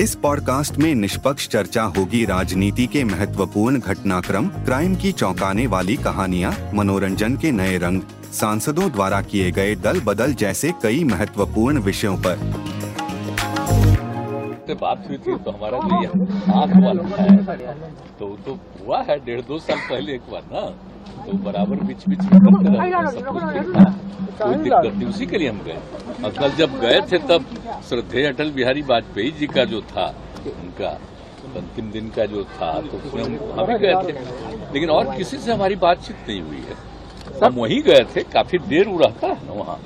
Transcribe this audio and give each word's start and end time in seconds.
इस 0.00 0.14
पॉडकास्ट 0.14 0.76
में 0.78 0.94
निष्पक्ष 0.94 1.46
चर्चा 1.48 1.82
होगी 1.96 2.24
राजनीति 2.24 2.86
के 2.86 3.02
महत्वपूर्ण 3.04 3.78
घटनाक्रम, 3.78 4.46
क्राइम 4.64 4.94
की 4.96 5.10
चौंकाने 5.12 5.66
वाली 5.66 5.96
कहानियाँ, 5.96 6.52
मनोरंजन 6.74 7.36
के 7.36 7.50
नए 7.50 7.78
रंग, 7.78 8.02
सांसदों 8.32 8.90
द्वारा 8.90 9.20
किए 9.22 9.50
गए 9.50 9.74
दल 9.76 10.00
बदल 10.00 10.34
जैसे 10.34 10.72
कई 10.82 11.02
महत्वपूर्ण 11.04 11.80
विषयों 11.80 12.16
पर। 12.18 12.36
से 14.66 14.74
बात 14.74 15.04
हुई 15.08 15.18
थी 15.18 15.36
तो 15.36 15.50
हमारा 15.50 15.78
जो 15.78 16.24
आँख 16.52 16.76
वाला 16.84 17.22
है 17.22 17.90
तो 18.18 18.26
तो 18.46 18.58
हुआ 18.80 19.02
है 19.02 19.18
डेढ़ 19.24 19.40
दो 19.40 19.58
साल 19.58 19.78
पहले 19.90 20.14
एक 20.14 20.30
बार 20.32 20.42
ना? 20.52 20.62
तो 21.18 21.32
बराबर 21.44 21.76
बीच 21.86 22.00
बीच 22.08 22.22
में 24.98 25.06
उसी 25.06 25.26
के 25.26 25.38
लिए 25.38 25.48
हम 25.48 25.60
गए। 25.66 25.78
और 26.24 26.30
कल 26.32 26.50
जब 26.58 26.78
गए 26.80 27.00
थे 27.12 27.18
तब 27.28 27.44
श्रद्धेय 27.88 28.26
अटल 28.26 28.50
बिहारी 28.52 28.82
वाजपेयी 28.88 29.30
जी 29.38 29.46
का 29.48 29.64
जो 29.64 29.80
था 29.90 30.06
उनका 30.48 30.90
अंतिम 31.56 31.90
दिन 31.90 32.08
का 32.16 32.24
जो 32.26 32.44
था 32.54 32.70
तो 32.82 32.96
उसमें 32.98 33.22
हम 33.22 33.32
हम 33.58 33.66
भी 33.66 33.76
गए 33.78 33.94
थे। 34.04 34.12
लेकिन 34.74 34.88
और 34.90 35.04
किसी 35.16 35.36
से 35.38 35.52
हमारी 35.52 35.76
बातचीत 35.78 36.16
नहीं 36.28 36.42
हुई 36.42 36.62
है। 36.68 36.76
हम 37.44 37.54
वहीं 37.54 37.80
गए 37.82 38.02
थे 38.14 38.20
काफ़ी 38.32 38.58
देर 38.68 38.88
वो 38.88 38.98
रहता 38.98 39.26
है 39.26 39.46
ना 39.46 39.52
वहाँ। 39.54 39.78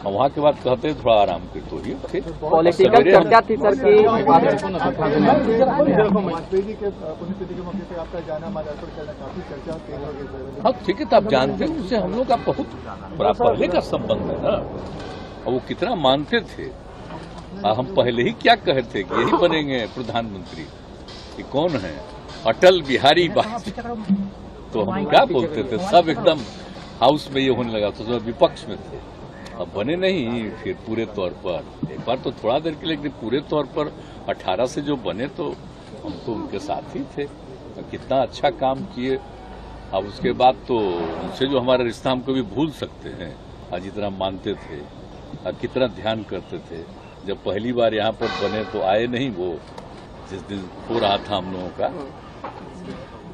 और 0.00 0.12
वहाँ 0.12 0.28
के 0.30 0.40
बाद 0.40 0.54
कहते 0.64 0.88
हैं 0.88 0.96
थोड़ा 0.98 1.14
आराम 1.14 1.40
कर 1.54 1.60
तो 1.70 1.78
ही 1.78 1.94
थे 2.10 2.20
पॉलिटिकल 2.42 3.02
चर्चा 3.04 3.40
थी 3.48 3.56
सर 3.56 3.74
की 3.76 3.94
वाजपेयी 6.26 6.62
जी 6.62 6.74
के 6.74 6.90
पुण्यतिथि 6.90 7.54
के 7.54 7.62
मौके 7.62 7.84
पे 7.84 8.00
आपका 8.00 8.20
जाना 8.28 8.50
मादारपुर 8.50 8.90
करना 8.96 9.12
काफ़ी 9.14 9.42
चर्चा 9.50 9.74
तेज 9.80 10.00
हो 10.00 10.62
हाँ 10.64 10.72
ठीक 10.86 11.00
है 11.00 11.04
तो 11.04 11.16
आप 11.16 11.28
जानते 11.30 11.64
हैं 11.64 11.78
उससे 11.78 11.96
हम 11.98 12.14
लोग 12.14 12.26
का 12.28 12.36
बहुत 12.46 12.68
बड़ा 13.18 13.32
पहले 13.34 13.68
का 13.68 13.80
संबंध 13.90 14.30
है 14.30 14.38
ना 14.42 14.56
और 15.40 15.52
वो 15.52 15.60
कितना 15.68 15.94
मानते 15.98 16.40
थे 16.48 16.70
हम 17.72 17.94
पहले 17.94 18.22
ही 18.22 18.32
क्या 18.40 18.54
कहे 18.62 18.82
थे 18.84 19.02
कि 19.02 19.14
यही 19.14 19.36
बनेंगे 19.38 19.86
प्रधानमंत्री 19.94 20.64
कि 21.36 21.42
कौन 21.52 21.76
है 21.78 21.94
अटल 22.46 22.82
बिहारी 22.88 23.28
वाजपेयी 23.36 24.18
तो 24.72 24.82
हम 24.82 25.04
क्या 25.06 25.24
बोलते 25.28 25.62
थे 25.64 25.78
सब 25.86 26.08
एकदम 26.08 26.38
हाउस 27.00 27.30
में 27.32 27.40
ये 27.42 27.48
होने 27.50 27.72
लगा 27.72 27.90
तो 27.90 28.04
सब 28.04 28.26
विपक्ष 28.26 28.68
में 28.68 28.76
थे 28.78 29.19
अब 29.60 29.72
बने 29.74 29.96
नहीं 29.96 30.50
फिर 30.62 30.74
पूरे 30.86 31.04
तौर 31.16 31.30
पर। 31.44 31.92
एक 31.92 32.00
बार 32.00 32.18
तो 32.18 32.30
थोड़ा 32.34 32.58
देर 32.58 32.74
के 32.74 32.86
लिए, 32.86 32.96
लेकिन 32.96 33.12
पूरे 33.20 33.40
तौर 33.50 33.66
पर 33.76 33.92
18 34.30 34.66
से 34.66 34.82
जो 34.82 34.96
बने 34.98 35.26
तो 35.36 35.48
हम 36.04 36.12
तो 36.26 36.32
उनके 36.32 36.58
साथ 36.60 36.96
ही 36.96 37.02
थे। 37.16 37.24
कितना 37.90 38.20
अच्छा 38.22 38.50
काम 38.56 38.84
किए। 38.94 39.18
अब 39.94 40.06
उसके 40.06 40.32
बाद 40.34 40.56
तो 40.68 40.78
उनसे 40.78 41.46
जो 41.46 41.58
हमारा 41.58 41.84
रिश्ता 41.84 42.10
हम 42.10 42.20
कभी 42.22 42.42
भूल 42.54 42.70
सकते 42.72 43.08
हैं, 43.20 43.34
आज 43.74 43.82
जितना 43.82 44.10
मानते 44.12 44.54
थे 44.56 44.80
और 45.44 45.52
कितना 45.60 45.86
ध्यान 45.94 46.22
करते 46.30 46.58
थे। 46.60 46.82
जब 47.26 47.42
पहली 47.44 47.72
बार 47.72 47.94
यहाँ 47.94 48.12
पर 48.12 48.26
बने 48.42 48.64
तो 48.72 48.82
आए 48.84 49.06
नहीं 49.08 49.30
वो, 49.32 49.48
जिस 50.30 50.40
दिन 50.48 50.68
हो 50.88 50.98
रहा 50.98 51.16
था 51.18 51.36
हम 51.36 51.52
लोगों 51.52 51.68
का 51.80 51.88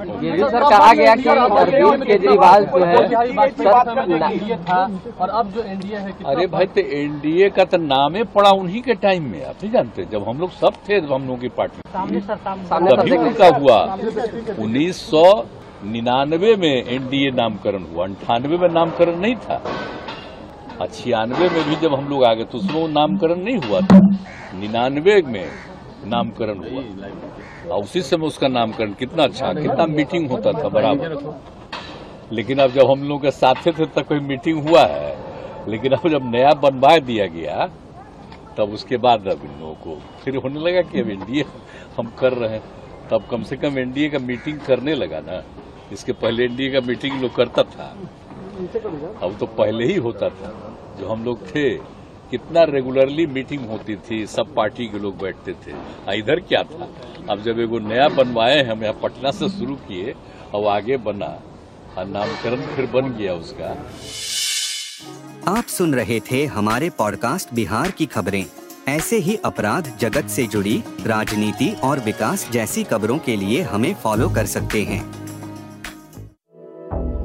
ये 0.00 0.30
भी 0.30 0.38
सर 0.40 0.62
कहा 0.62 0.92
गया 0.94 1.14
कि 1.14 1.28
अरविंद 1.28 2.04
केजरीवाल 2.06 2.64
जो 2.66 2.84
है 2.84 2.96
सर 3.48 3.72
और 5.20 5.28
अब 5.30 5.50
जो 5.54 5.62
एनडीए 5.62 5.96
है 5.96 6.12
अरे 6.26 6.46
भाई 6.46 6.66
तो 6.66 6.80
एनडीए 6.98 7.48
का 7.56 7.64
तो 7.64 7.78
नामे 7.78 8.22
पड़ा 8.34 8.50
उन्हीं 8.60 8.82
के 8.82 8.94
टाइम 9.02 9.22
में 9.30 9.44
आप 9.44 9.54
नहीं 9.62 9.72
जानते? 9.72 10.04
जब 10.12 10.28
हम 10.28 10.38
लोग 10.40 10.50
सब 10.52 10.72
थे 10.88 10.94
हम 10.94 11.26
लोगों 11.26 11.36
की 11.36 11.48
पार्टी 11.58 11.78
तभी 11.90 13.16
उनका 13.16 13.48
हुआ। 13.58 13.78
उन्नीस 14.58 14.96
सौ 15.10 15.24
निन्यानवे 15.84 16.54
में 16.56 16.74
एनडीए 16.74 17.30
नामकरण 17.32 17.84
हुआ। 17.92 18.04
अंठानवे 18.04 18.56
में 18.58 18.68
नामकरण 18.68 19.16
नहीं 19.20 19.34
था। 19.36 19.60
और 20.80 20.86
छियानवे 20.94 21.48
में 21.48 21.62
भी 21.68 21.76
जब 21.76 21.94
हम 21.94 22.08
लोग 22.08 22.24
आ 22.24 22.32
गए 22.34 22.44
तो 22.44 22.58
उसमें 22.58 22.80
वो 22.80 22.86
नामकरण 22.90 23.38
नहीं 23.44 23.58
हुआ 23.66 23.80
था। 23.80 23.98
निन्यानवे 24.60 25.20
में 25.26 25.46
नामकरण 26.04 26.58
हुआ। 26.58 26.82
और 27.74 27.82
उसी 27.82 28.02
समय 28.02 28.26
उसका 28.26 28.48
नामकरण 28.48 28.92
कितना 28.92 29.22
अच्छा 29.22 29.52
कितना 29.52 29.86
मीटिंग 29.86 30.30
होता 30.30 30.52
था, 30.52 30.68
बराबर। 30.68 31.40
लेकिन 32.32 32.58
अब 32.58 32.70
जब 32.70 32.90
हम 32.90 33.08
लोग 33.08 33.22
के 33.22 33.30
साथे 33.30 33.72
थे, 33.72 33.86
तब 33.86 34.00
कोई 34.00 34.20
मीटिंग 34.20 34.68
हुआ 34.68 34.80
है। 34.80 35.18
लेकिन 35.68 35.92
अब 35.92 36.08
जब 36.08 36.30
नया 36.34 36.50
बनवा 36.52 36.98
दिया 36.98 37.26
गया, 37.26 37.70
तब 38.58 38.72
उसके 38.72 38.96
बाद 38.96 39.20
अब 39.20 39.40
इन 39.44 39.60
लोगों 39.60 39.74
को 39.74 40.00
फिर 40.24 40.36
होने 40.36 40.60
लगा 40.60 40.82
कि 40.82 41.00
अब 41.00 41.10
एनडीए 41.10 41.44
हम 41.96 42.12
कर 42.18 42.32
रहे 42.32 42.50
हैं। 42.50 42.62
तब 43.10 43.24
कम 43.30 43.42
से 43.42 43.56
कम 43.56 43.78
एनडीए 43.78 44.08
का 44.08 44.18
मीटिंग 44.18 44.60
करने 44.60 44.94
लगा 44.94 45.20
ना। 45.20 45.42
इसके 45.92 46.12
पहले 46.12 46.44
एनडीए 46.44 46.70
का 46.70 46.80
मीटिंग 46.80 47.22
लोग 47.22 47.34
करता 47.34 47.62
था। 47.62 47.96
अब 49.22 49.36
तो 49.40 49.46
पहले 49.46 49.84
ही 49.84 49.94
होता 49.94 50.28
था। 50.28 50.76
जो 51.00 51.08
हम 51.08 51.24
लोग 51.24 51.46
थे 51.46 51.99
कितना 52.30 52.62
रेगुलरली 52.64 53.26
मीटिंग 53.26 53.70
होती 53.70 53.96
थी, 53.96 54.26
सब 54.26 54.54
पार्टी 54.54 54.86
के 54.86 54.98
लोग 54.98 55.18
बैठते 55.18 55.52
थे। 55.52 55.72
आ 56.08 56.12
इधर 56.12 56.40
क्या 56.40 56.62
था? 56.62 56.88
अब 57.30 57.42
जब 57.42 57.60
एगो 57.60 57.78
नया 57.78 58.08
बनवाए 58.08 58.62
हम 58.62 58.82
यहाँ 58.82 59.00
पटना 59.02 59.30
से 59.30 59.48
शुरू 59.48 59.74
किए 59.74 60.14
और 60.54 60.66
आगे 60.66 60.96
बना। 60.96 61.42
और 61.98 62.06
नामकरण 62.06 62.60
फिर 62.60 62.86
बन 62.86 63.12
गया 63.12 63.34
उसका। 63.34 63.86
आप 65.48 65.64
सुन 65.64 65.94
रहे 65.94 66.20
थे 66.20 66.46
हमारे 66.46 66.90
पॉडकास्ट 66.90 67.54
बिहार 67.54 67.90
की 67.90 68.06
खबरें। 68.06 68.46
ऐसे 68.88 69.16
ही 69.16 69.36
अपराध 69.36 69.96
जगत 70.00 70.26
से 70.26 70.46
जुड़ी, 70.46 70.82
राजनीति 71.06 71.76
और 71.84 71.98
विकास 71.98 72.50
जैसी 72.50 72.84
खबरों 72.84 73.18
के 73.18 73.36
लिए 73.36 73.62
हमें 73.62 73.94
फॉलो 73.94 74.28
कर 74.28 74.46
सकते 74.46 74.82
हैं। 74.82 75.19